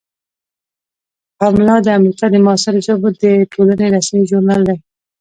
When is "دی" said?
4.69-4.77